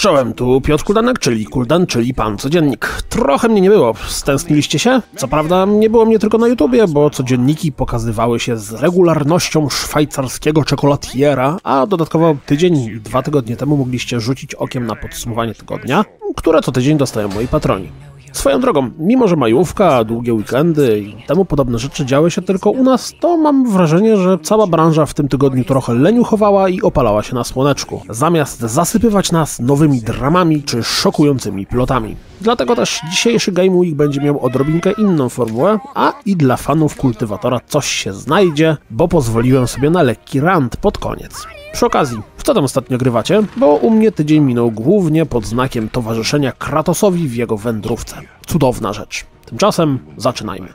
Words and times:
Czołem, 0.00 0.34
tu 0.34 0.60
Piotr 0.60 0.84
Kuldanek, 0.84 1.18
czyli 1.18 1.46
Kuldan, 1.46 1.86
czyli 1.86 2.14
Pan 2.14 2.38
Codziennik. 2.38 3.02
Trochę 3.08 3.48
mnie 3.48 3.60
nie 3.60 3.70
było, 3.70 3.94
stęskniliście 4.08 4.78
się? 4.78 5.02
Co 5.16 5.28
prawda 5.28 5.64
nie 5.64 5.90
było 5.90 6.06
mnie 6.06 6.18
tylko 6.18 6.38
na 6.38 6.48
YouTubie, 6.48 6.86
bo 6.88 7.10
codzienniki 7.10 7.72
pokazywały 7.72 8.40
się 8.40 8.56
z 8.56 8.72
regularnością 8.72 9.68
szwajcarskiego 9.70 10.64
czekolatiera, 10.64 11.56
a 11.62 11.86
dodatkowo 11.86 12.36
tydzień 12.46 13.00
dwa 13.00 13.22
tygodnie 13.22 13.56
temu 13.56 13.76
mogliście 13.76 14.20
rzucić 14.20 14.54
okiem 14.54 14.86
na 14.86 14.96
podsumowanie 14.96 15.54
tygodnia, 15.54 16.04
które 16.36 16.62
co 16.62 16.72
tydzień 16.72 16.98
dostają 16.98 17.28
moi 17.28 17.48
patroni. 17.48 17.88
Swoją 18.36 18.60
drogą, 18.60 18.90
mimo 18.98 19.28
że 19.28 19.36
majówka, 19.36 20.04
długie 20.04 20.34
weekendy 20.34 21.00
i 21.00 21.26
temu 21.26 21.44
podobne 21.44 21.78
rzeczy 21.78 22.06
działy 22.06 22.30
się 22.30 22.42
tylko 22.42 22.70
u 22.70 22.82
nas, 22.82 23.14
to 23.20 23.36
mam 23.36 23.70
wrażenie, 23.70 24.16
że 24.16 24.38
cała 24.42 24.66
branża 24.66 25.06
w 25.06 25.14
tym 25.14 25.28
tygodniu 25.28 25.64
trochę 25.64 25.94
leniuchowała 25.94 26.68
i 26.68 26.80
opalała 26.80 27.22
się 27.22 27.34
na 27.34 27.44
słoneczku, 27.44 28.02
zamiast 28.10 28.60
zasypywać 28.60 29.32
nas 29.32 29.60
nowymi 29.60 30.00
dramami 30.00 30.62
czy 30.62 30.82
szokującymi 30.82 31.66
plotami. 31.66 32.16
Dlatego 32.40 32.76
też 32.76 33.00
dzisiejszy 33.10 33.52
Game 33.52 33.70
Week 33.70 33.94
będzie 33.94 34.20
miał 34.20 34.44
odrobinkę 34.44 34.92
inną 34.92 35.28
formułę, 35.28 35.78
a 35.94 36.12
i 36.26 36.36
dla 36.36 36.56
fanów 36.56 36.96
kultywatora 36.96 37.60
coś 37.66 37.86
się 37.86 38.12
znajdzie, 38.12 38.76
bo 38.90 39.08
pozwoliłem 39.08 39.66
sobie 39.66 39.90
na 39.90 40.02
lekki 40.02 40.40
rant 40.40 40.76
pod 40.76 40.98
koniec. 40.98 41.46
Przy 41.72 41.86
okazji, 41.86 42.18
w 42.36 42.42
co 42.42 42.54
tam 42.54 42.64
ostatnio 42.64 42.98
grywacie? 42.98 43.42
Bo 43.56 43.66
u 43.66 43.90
mnie 43.90 44.12
tydzień 44.12 44.42
minął 44.44 44.70
głównie 44.70 45.26
pod 45.26 45.46
znakiem 45.46 45.88
towarzyszenia 45.88 46.52
Kratosowi 46.52 47.28
w 47.28 47.34
jego 47.34 47.56
wędrówce. 47.56 48.16
Cudowna 48.46 48.92
rzecz. 48.92 49.26
Tymczasem 49.46 49.98
zaczynajmy. 50.16 50.68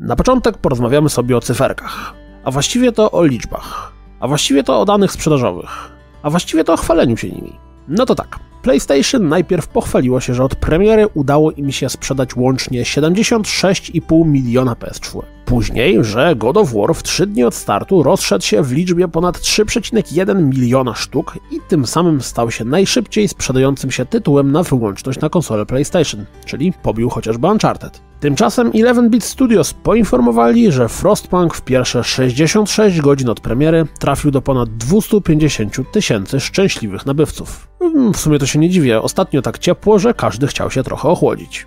Na 0.00 0.16
początek 0.16 0.58
porozmawiamy 0.58 1.08
sobie 1.08 1.36
o 1.36 1.40
cyferkach, 1.40 2.14
a 2.44 2.50
właściwie 2.50 2.92
to 2.92 3.10
o 3.10 3.24
liczbach, 3.24 3.92
a 4.20 4.28
właściwie 4.28 4.64
to 4.64 4.80
o 4.80 4.84
danych 4.84 5.12
sprzedażowych, 5.12 5.90
a 6.22 6.30
właściwie 6.30 6.64
to 6.64 6.72
o 6.72 6.76
chwaleniu 6.76 7.16
się 7.16 7.28
nimi. 7.28 7.58
No 7.88 8.06
to 8.06 8.14
tak, 8.14 8.38
PlayStation 8.64 9.28
najpierw 9.28 9.68
pochwaliło 9.68 10.20
się, 10.20 10.34
że 10.34 10.44
od 10.44 10.56
premiery 10.56 11.06
udało 11.14 11.52
im 11.52 11.72
się 11.72 11.88
sprzedać 11.88 12.36
łącznie 12.36 12.82
76,5 12.82 14.26
miliona 14.26 14.74
PS4. 14.74 15.22
Później, 15.44 16.04
że 16.04 16.36
God 16.36 16.56
of 16.56 16.72
War 16.72 16.94
w 16.94 17.02
3 17.02 17.26
dni 17.26 17.44
od 17.44 17.54
startu 17.54 18.02
rozszedł 18.02 18.44
się 18.44 18.62
w 18.62 18.72
liczbie 18.72 19.08
ponad 19.08 19.38
3,1 19.38 20.42
miliona 20.42 20.94
sztuk 20.94 21.38
i 21.50 21.60
tym 21.68 21.86
samym 21.86 22.20
stał 22.20 22.50
się 22.50 22.64
najszybciej 22.64 23.28
sprzedającym 23.28 23.90
się 23.90 24.06
tytułem 24.06 24.52
na 24.52 24.62
wyłączność 24.62 25.20
na 25.20 25.28
konsolę 25.28 25.66
PlayStation, 25.66 26.24
czyli 26.44 26.72
pobił 26.82 27.10
chociażby 27.10 27.46
Uncharted. 27.46 28.00
Tymczasem 28.20 28.70
11-bit 28.70 29.24
Studios 29.24 29.74
poinformowali, 29.74 30.72
że 30.72 30.88
Frostpunk 30.88 31.54
w 31.54 31.62
pierwsze 31.62 32.04
66 32.04 33.00
godzin 33.00 33.28
od 33.28 33.40
premiery 33.40 33.86
trafił 33.98 34.30
do 34.30 34.42
ponad 34.42 34.76
250 34.76 35.92
tysięcy 35.92 36.40
szczęśliwych 36.40 37.06
nabywców. 37.06 37.68
Hmm, 37.78 38.14
w 38.14 38.16
sumie 38.16 38.38
to 38.38 38.46
się 38.46 38.53
nie 38.58 38.70
dziwię, 38.70 39.02
ostatnio 39.02 39.42
tak 39.42 39.58
ciepło, 39.58 39.98
że 39.98 40.14
każdy 40.14 40.46
chciał 40.46 40.70
się 40.70 40.82
trochę 40.82 41.08
ochłodzić. 41.08 41.66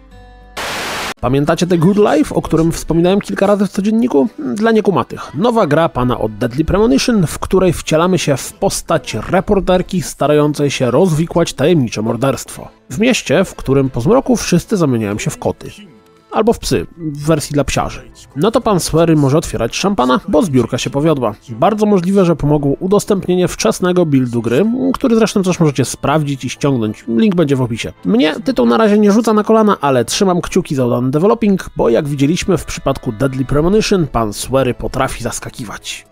Pamiętacie 1.22 1.68
The 1.68 1.78
Good 1.78 1.98
Life, 1.98 2.36
o 2.36 2.42
którym 2.42 2.72
wspominałem 2.72 3.22
kilka 3.22 3.48
razy 3.48 3.66
w 3.66 3.70
codzienniku? 3.70 4.28
Dla 4.56 4.72
niekumatych. 4.72 5.36
Nowa 5.36 5.68
gra 5.68 5.90
pana 5.90 6.18
od 6.18 6.38
Deadly 6.38 6.66
Premonition, 6.66 7.28
w 7.28 7.40
której 7.40 7.74
wcielamy 7.74 8.20
się 8.20 8.38
w 8.38 8.54
postać 8.54 9.18
reporterki 9.30 10.02
starającej 10.02 10.72
się 10.72 10.92
rozwikłać 10.92 11.54
tajemnicze 11.54 12.02
morderstwo. 12.02 12.68
W 12.90 13.00
mieście, 13.00 13.44
w 13.46 13.56
którym 13.56 13.90
po 13.90 14.02
zmroku 14.02 14.36
wszyscy 14.36 14.78
zamieniają 14.78 15.20
się 15.20 15.30
w 15.30 15.38
koty 15.38 15.72
albo 16.32 16.54
w 16.54 16.60
psy, 16.60 16.88
w 16.98 17.26
wersji 17.26 17.54
dla 17.54 17.64
psiarzy. 17.64 18.02
No 18.36 18.52
to 18.52 18.62
pan 18.62 18.80
Swery 18.80 19.16
może 19.16 19.38
otwierać 19.38 19.76
szampana, 19.76 20.20
bo 20.28 20.44
zbiórka 20.44 20.78
się 20.78 20.90
powiodła. 20.90 21.36
Bardzo 21.50 21.86
możliwe, 21.86 22.26
że 22.26 22.36
pomogło 22.36 22.76
udostępnienie 22.80 23.48
wczesnego 23.48 24.06
buildu 24.06 24.42
gry, 24.42 24.66
który 24.94 25.16
zresztą 25.16 25.44
też 25.44 25.60
możecie 25.60 25.86
sprawdzić 25.86 26.46
i 26.46 26.50
ściągnąć. 26.50 27.06
Link 27.08 27.36
będzie 27.36 27.56
w 27.56 27.62
opisie. 27.62 27.94
Mnie 28.06 28.36
tytuł 28.40 28.66
na 28.66 28.78
razie 28.78 28.98
nie 28.98 29.12
rzuca 29.12 29.34
na 29.34 29.44
kolana, 29.44 29.78
ale 29.82 30.06
trzymam 30.06 30.42
kciuki 30.42 30.76
za 30.76 30.86
udany 30.86 31.12
developing, 31.12 31.70
bo 31.76 31.90
jak 31.90 32.08
widzieliśmy 32.08 32.58
w 32.58 32.66
przypadku 32.66 33.12
Deadly 33.12 33.46
Premonition, 33.46 34.08
pan 34.08 34.34
Swery 34.34 34.74
potrafi 34.74 35.24
zaskakiwać. 35.24 36.08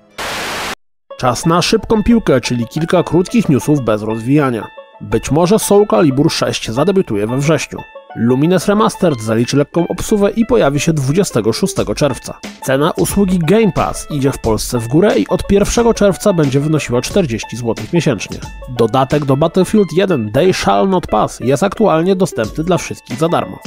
Czas 1.17 1.45
na 1.45 1.61
szybką 1.61 2.03
piłkę, 2.03 2.41
czyli 2.41 2.67
kilka 2.67 3.03
krótkich 3.03 3.49
newsów 3.49 3.81
bez 3.81 4.01
rozwijania. 4.01 4.67
Być 5.01 5.31
może 5.31 5.59
Soul 5.59 5.87
Calibur 5.87 6.31
6 6.31 6.71
zadebiutuje 6.71 7.27
we 7.27 7.37
wrześniu. 7.37 7.79
Lumines 8.15 8.67
Remastered 8.67 9.21
zaliczy 9.21 9.57
lekką 9.57 9.87
obsuwę 9.87 10.31
i 10.31 10.45
pojawi 10.45 10.79
się 10.79 10.93
26 10.93 11.75
czerwca. 11.95 12.39
Cena 12.63 12.91
usługi 12.91 13.39
Game 13.39 13.71
Pass 13.71 14.07
idzie 14.11 14.31
w 14.31 14.39
Polsce 14.39 14.79
w 14.79 14.87
górę 14.87 15.19
i 15.19 15.27
od 15.27 15.51
1 15.51 15.93
czerwca 15.93 16.33
będzie 16.33 16.59
wynosiła 16.59 17.01
40 17.01 17.57
zł 17.57 17.75
miesięcznie. 17.93 18.37
Dodatek 18.69 19.25
do 19.25 19.37
Battlefield 19.37 19.87
1 19.93 20.31
Day 20.31 20.53
Shall 20.53 20.89
Not 20.89 21.07
Pass 21.07 21.39
jest 21.39 21.63
aktualnie 21.63 22.15
dostępny 22.15 22.63
dla 22.63 22.77
wszystkich 22.77 23.19
za 23.19 23.29
darmo. 23.29 23.59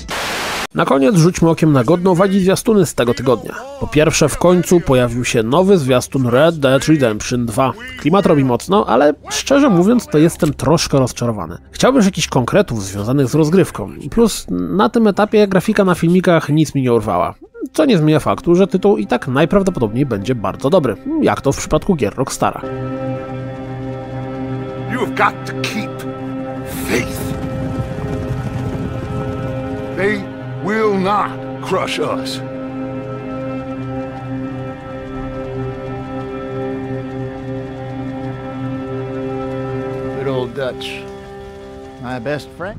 Na 0.74 0.84
koniec 0.84 1.16
rzućmy 1.16 1.50
okiem 1.50 1.72
na 1.72 1.84
godną 1.84 2.14
wagi 2.14 2.40
zwiastuny 2.40 2.86
z 2.86 2.94
tego 2.94 3.14
tygodnia. 3.14 3.54
Po 3.80 3.86
pierwsze, 3.86 4.28
w 4.28 4.38
końcu 4.38 4.80
pojawił 4.80 5.24
się 5.24 5.42
nowy 5.42 5.78
zwiastun 5.78 6.26
Red 6.26 6.58
Dead 6.58 6.88
Redemption 6.88 7.46
2. 7.46 7.72
Klimat 8.00 8.26
robi 8.26 8.44
mocno, 8.44 8.86
ale 8.86 9.14
szczerze 9.30 9.70
mówiąc, 9.70 10.06
to 10.06 10.18
jestem 10.18 10.54
troszkę 10.54 10.98
rozczarowany. 10.98 11.58
Chciałbym 11.70 12.02
jakichś 12.02 12.28
konkretów 12.28 12.84
związanych 12.84 13.28
z 13.28 13.34
rozgrywką. 13.34 13.90
Plus, 14.10 14.46
na 14.50 14.88
tym 14.88 15.06
etapie 15.06 15.48
grafika 15.48 15.84
na 15.84 15.94
filmikach 15.94 16.48
nic 16.48 16.74
mi 16.74 16.82
nie 16.82 16.92
urwała. 16.92 17.34
Co 17.72 17.84
nie 17.84 17.98
zmienia 17.98 18.20
faktu, 18.20 18.54
że 18.54 18.66
tytuł 18.66 18.96
i 18.96 19.06
tak 19.06 19.28
najprawdopodobniej 19.28 20.06
będzie 20.06 20.34
bardzo 20.34 20.70
dobry, 20.70 20.96
jak 21.22 21.40
to 21.40 21.52
w 21.52 21.58
przypadku 21.58 21.96
gier 21.96 22.14
Rockstara. 22.16 22.60
You've 24.92 25.14
got 25.16 25.34
to 25.46 25.52
keep 25.62 25.90
faith. 26.88 27.18
They 29.96 30.37
will 30.64 30.98
not 30.98 31.30
crush 31.62 31.98
us. 31.98 32.40
Good 40.18 40.28
old 40.28 40.52
Dutch. 40.54 41.08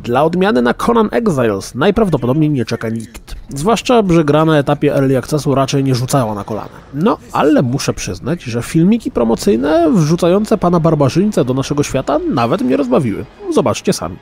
Dla 0.04 0.24
odmiany 0.24 0.62
na 0.62 0.74
Conan 0.74 1.10
Exiles 1.12 1.76
najprawdopodobniej 1.76 2.50
nie 2.50 2.66
czeka 2.66 2.90
nikt. 2.90 3.36
Zwłaszcza, 3.50 4.04
że 4.10 4.24
gra 4.24 4.46
na 4.46 4.58
etapie 4.58 4.96
Early 4.96 5.18
Accessu 5.18 5.56
raczej 5.56 5.84
nie 5.84 5.96
rzucała 5.96 6.36
na 6.36 6.44
kolana. 6.44 6.70
No, 6.94 7.18
ale 7.32 7.62
muszę 7.62 7.94
przyznać, 7.94 8.44
że 8.44 8.62
filmiki 8.62 9.12
promocyjne 9.12 9.92
wrzucające 9.94 10.58
pana 10.58 10.80
barbarzyńcę 10.80 11.46
do 11.46 11.54
naszego 11.54 11.84
świata 11.84 12.20
nawet 12.34 12.62
mnie 12.62 12.78
rozbawiły. 12.78 13.26
Zobaczcie 13.54 13.94
sami. 13.94 14.16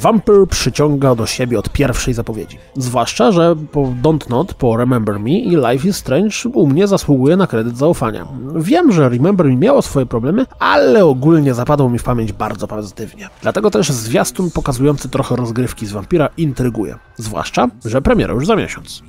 Vampire 0.00 0.46
przyciąga 0.46 1.14
do 1.14 1.26
siebie 1.26 1.58
od 1.58 1.70
pierwszej 1.70 2.14
zapowiedzi. 2.14 2.58
Zwłaszcza, 2.76 3.32
że 3.32 3.56
po 3.72 3.80
Don't 3.80 4.30
Not, 4.30 4.54
po 4.54 4.76
Remember 4.76 5.20
Me 5.20 5.30
i 5.30 5.56
Life 5.56 5.88
is 5.88 5.96
Strange 5.96 6.36
u 6.54 6.66
mnie 6.66 6.86
zasługuje 6.86 7.36
na 7.36 7.46
kredyt 7.46 7.76
zaufania. 7.78 8.26
Wiem, 8.56 8.92
że 8.92 9.08
Remember 9.08 9.46
Me 9.46 9.56
miało 9.56 9.82
swoje 9.82 10.06
problemy, 10.06 10.46
ale 10.58 11.04
ogólnie 11.04 11.54
zapadło 11.54 11.90
mi 11.90 11.98
w 11.98 12.04
pamięć 12.04 12.32
bardzo 12.32 12.68
pozytywnie. 12.68 13.28
Dlatego 13.42 13.70
też 13.70 13.92
zwiastun 13.92 14.50
pokazujący 14.50 15.08
trochę 15.08 15.36
rozgrywki 15.36 15.86
z 15.86 15.92
Vampira 15.92 16.28
intryguje. 16.36 16.96
Zwłaszcza, 17.16 17.68
że 17.84 18.02
premiera 18.02 18.34
już 18.34 18.46
za 18.46 18.56
miesiąc. 18.56 19.02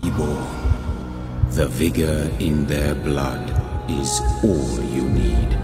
The 1.56 1.68
vigor 1.68 2.30
in 2.40 2.66
their 2.66 2.96
blood 2.96 3.52
is 3.90 4.22
all 4.44 4.98
you 4.98 5.04
need. 5.04 5.58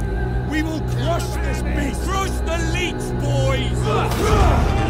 We 0.50 0.64
will 0.64 0.82
crush 0.82 1.24
this 1.24 1.62
beast! 1.62 2.02
Crush 2.04 2.32
the 2.46 2.58
leech, 2.74 3.04
boys! 3.22 4.83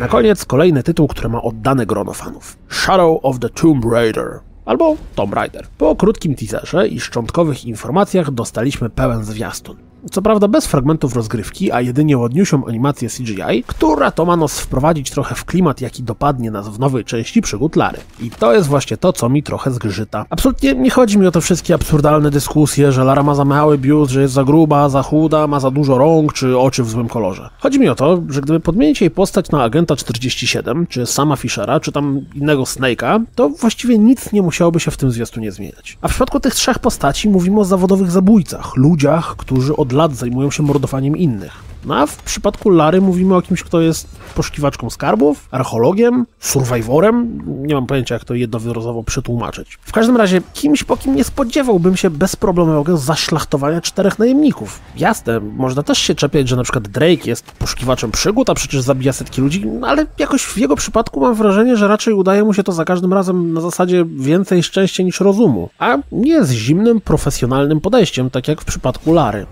Na 0.00 0.08
koniec 0.08 0.44
kolejny 0.44 0.82
tytuł, 0.82 1.08
który 1.08 1.28
ma 1.28 1.42
oddane 1.42 1.86
grono 1.86 2.12
fanów. 2.12 2.56
Shadow 2.68 3.20
of 3.22 3.38
the 3.38 3.48
Tomb 3.48 3.84
Raider 3.84 4.40
albo 4.64 4.96
Tomb 5.14 5.34
Raider. 5.34 5.66
Po 5.78 5.96
krótkim 5.96 6.34
teaserze 6.34 6.88
i 6.88 7.00
szczątkowych 7.00 7.64
informacjach 7.64 8.30
dostaliśmy 8.30 8.90
pełen 8.90 9.24
zwiastun. 9.24 9.76
Co 10.10 10.22
prawda 10.22 10.48
bez 10.48 10.66
fragmentów 10.66 11.14
rozgrywki, 11.14 11.72
a 11.72 11.80
jedynie 11.80 12.18
ładniusią 12.18 12.66
animację 12.66 13.08
CGI, 13.08 13.64
która 13.66 14.10
to 14.10 14.24
ma 14.24 14.36
nas 14.36 14.60
wprowadzić 14.60 15.10
trochę 15.10 15.34
w 15.34 15.44
klimat, 15.44 15.80
jaki 15.80 16.02
dopadnie 16.02 16.50
nas 16.50 16.68
w 16.68 16.78
nowej 16.78 17.04
części 17.04 17.42
przygód 17.42 17.76
Lary. 17.76 17.98
I 18.20 18.30
to 18.30 18.54
jest 18.54 18.68
właśnie 18.68 18.96
to, 18.96 19.12
co 19.12 19.28
mi 19.28 19.42
trochę 19.42 19.70
zgrzyta. 19.70 20.24
Absolutnie 20.30 20.74
nie 20.74 20.90
chodzi 20.90 21.18
mi 21.18 21.26
o 21.26 21.30
te 21.30 21.40
wszystkie 21.40 21.74
absurdalne 21.74 22.30
dyskusje, 22.30 22.92
że 22.92 23.04
Lara 23.04 23.22
ma 23.22 23.34
za 23.34 23.44
mały 23.44 23.78
biust, 23.78 24.12
że 24.12 24.22
jest 24.22 24.34
za 24.34 24.44
gruba, 24.44 24.88
za 24.88 25.02
chuda, 25.02 25.46
ma 25.46 25.60
za 25.60 25.70
dużo 25.70 25.98
rąk, 25.98 26.32
czy 26.32 26.58
oczy 26.58 26.82
w 26.82 26.90
złym 26.90 27.08
kolorze. 27.08 27.50
Chodzi 27.58 27.80
mi 27.80 27.88
o 27.88 27.94
to, 27.94 28.22
że 28.28 28.40
gdyby 28.40 28.60
podmienić 28.60 29.00
jej 29.00 29.10
postać 29.10 29.50
na 29.50 29.62
agenta 29.62 29.96
47, 29.96 30.86
czy 30.86 31.06
sama 31.06 31.36
Fishera, 31.36 31.80
czy 31.80 31.92
tam 31.92 32.20
innego 32.34 32.62
Snake'a, 32.62 33.20
to 33.34 33.48
właściwie 33.48 33.98
nic 33.98 34.32
nie 34.32 34.42
musiałoby 34.42 34.80
się 34.80 34.90
w 34.90 34.96
tym 34.96 35.10
zwiastunie 35.10 35.52
zmieniać. 35.52 35.98
A 36.02 36.08
w 36.08 36.10
przypadku 36.10 36.40
tych 36.40 36.54
trzech 36.54 36.78
postaci 36.78 37.28
mówimy 37.28 37.60
o 37.60 37.64
zawodowych 37.64 38.10
zabójcach, 38.10 38.76
ludziach, 38.76 39.36
którzy 39.36 39.76
od 39.76 39.93
lat 39.94 40.16
zajmują 40.16 40.50
się 40.50 40.62
mordowaniem 40.62 41.16
innych. 41.16 41.74
No 41.86 41.96
a 41.96 42.06
w 42.06 42.16
przypadku 42.16 42.70
Lary 42.70 43.00
mówimy 43.00 43.36
o 43.36 43.42
kimś, 43.42 43.62
kto 43.62 43.80
jest 43.80 44.08
poszukiwaczką 44.34 44.90
skarbów, 44.90 45.48
archeologiem, 45.50 46.26
survivorem, 46.40 47.42
nie 47.66 47.74
mam 47.74 47.86
pojęcia 47.86 48.14
jak 48.14 48.24
to 48.24 48.34
jednowyrazowo 48.34 49.02
przetłumaczyć. 49.02 49.78
W 49.82 49.92
każdym 49.92 50.16
razie 50.16 50.40
kimś, 50.52 50.84
po 50.84 50.96
kim 50.96 51.16
nie 51.16 51.24
spodziewałbym 51.24 51.96
się 51.96 52.10
bezproblemowego 52.10 52.96
zaszlachtowania 52.96 53.80
czterech 53.80 54.18
najemników. 54.18 54.80
Jasne, 54.96 55.40
można 55.40 55.82
też 55.82 55.98
się 55.98 56.14
czepiać, 56.14 56.48
że 56.48 56.56
na 56.56 56.62
przykład 56.62 56.88
Drake 56.88 57.26
jest 57.26 57.52
poszukiwaczem 57.52 58.10
przygód, 58.10 58.50
a 58.50 58.54
przecież 58.54 58.80
zabija 58.80 59.12
setki 59.12 59.40
ludzi, 59.40 59.66
no 59.66 59.86
ale 59.86 60.06
jakoś 60.18 60.42
w 60.42 60.58
jego 60.58 60.76
przypadku 60.76 61.20
mam 61.20 61.34
wrażenie, 61.34 61.76
że 61.76 61.88
raczej 61.88 62.14
udaje 62.14 62.44
mu 62.44 62.54
się 62.54 62.62
to 62.62 62.72
za 62.72 62.84
każdym 62.84 63.12
razem 63.12 63.52
na 63.52 63.60
zasadzie 63.60 64.04
więcej 64.16 64.62
szczęścia 64.62 65.02
niż 65.02 65.20
rozumu, 65.20 65.70
a 65.78 65.96
nie 66.12 66.44
z 66.44 66.50
zimnym, 66.50 67.00
profesjonalnym 67.00 67.80
podejściem, 67.80 68.30
tak 68.30 68.48
jak 68.48 68.60
w 68.60 68.64
przypadku 68.64 69.12
Lary. 69.12 69.46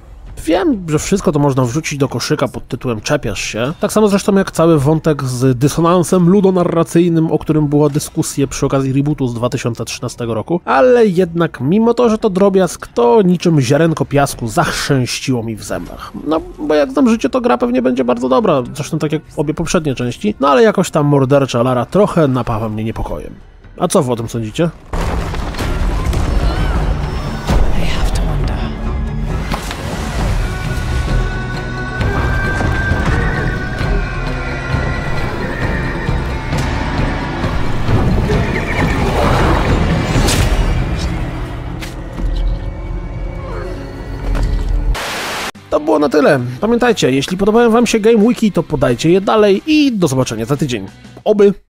Wiem, 0.44 0.84
że 0.88 0.98
wszystko 0.98 1.32
to 1.32 1.38
można 1.38 1.64
wrzucić 1.64 1.98
do 1.98 2.08
koszyka 2.08 2.48
pod 2.48 2.68
tytułem 2.68 3.00
Czepiasz 3.00 3.40
się. 3.40 3.72
Tak 3.80 3.92
samo 3.92 4.08
zresztą 4.08 4.34
jak 4.34 4.50
cały 4.50 4.78
wątek 4.78 5.24
z 5.24 5.58
dysonansem 5.58 6.28
ludonarracyjnym, 6.28 7.32
o 7.32 7.38
którym 7.38 7.68
była 7.68 7.88
dyskusja 7.88 8.46
przy 8.46 8.66
okazji 8.66 8.92
rebootu 8.92 9.28
z 9.28 9.34
2013 9.34 10.24
roku. 10.26 10.60
Ale 10.64 11.06
jednak, 11.06 11.60
mimo 11.60 11.94
to, 11.94 12.10
że 12.10 12.18
to 12.18 12.30
drobiazg, 12.30 12.86
to 12.86 13.22
niczym 13.22 13.60
ziarenko 13.60 14.04
piasku 14.04 14.48
zachrzęściło 14.48 15.42
mi 15.42 15.56
w 15.56 15.64
zębach. 15.64 16.12
No, 16.26 16.40
bo 16.58 16.74
jak 16.74 16.92
znam 16.92 17.08
życie, 17.08 17.28
to 17.28 17.40
gra 17.40 17.58
pewnie 17.58 17.82
będzie 17.82 18.04
bardzo 18.04 18.28
dobra. 18.28 18.62
Zresztą 18.74 18.98
tak 18.98 19.12
jak 19.12 19.22
obie 19.36 19.54
poprzednie 19.54 19.94
części. 19.94 20.34
No 20.40 20.48
ale 20.48 20.62
jakoś 20.62 20.90
tam 20.90 21.06
mordercza 21.06 21.62
Lara 21.62 21.86
trochę 21.86 22.28
napawa 22.28 22.68
mnie 22.68 22.84
niepokojem. 22.84 23.34
A 23.78 23.88
co 23.88 24.02
wy 24.02 24.12
o 24.12 24.16
tym 24.16 24.28
sądzicie? 24.28 24.70
Było 45.82 45.98
na 45.98 46.08
tyle. 46.08 46.40
Pamiętajcie, 46.60 47.12
jeśli 47.12 47.36
podobają 47.36 47.70
wam 47.70 47.86
się 47.86 48.00
Game 48.00 48.28
Wiki, 48.28 48.52
to 48.52 48.62
podajcie 48.62 49.10
je 49.10 49.20
dalej 49.20 49.62
i 49.66 49.92
do 49.92 50.08
zobaczenia 50.08 50.44
za 50.44 50.56
tydzień. 50.56 50.86
Oby! 51.24 51.54